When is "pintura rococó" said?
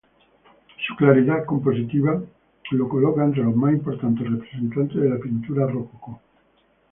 5.19-6.19